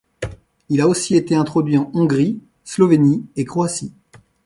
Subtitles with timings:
[0.69, 3.93] Il a aussi été introduit en Hongrie, Slovénie et Croatie.